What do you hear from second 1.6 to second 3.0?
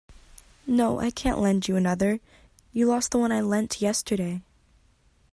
you another. You